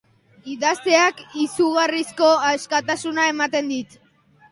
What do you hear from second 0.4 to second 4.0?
Idazteak izugarrizko askatasuna ematen dit.